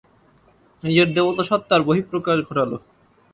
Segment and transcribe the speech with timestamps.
[0.83, 2.77] নিজের দেবতা সত্ত্বার বহিঃপ্রকাশ ঘটালো।